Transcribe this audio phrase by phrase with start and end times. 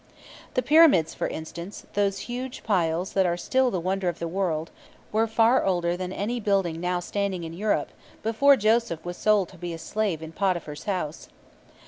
[0.55, 4.71] The Pyramids, for instance, those huge piles that are still the wonder of the world,
[5.11, 7.91] were far older than any building now standing in Europe,
[8.23, 11.29] before Joseph was sold to be a slave in Potiphar's house.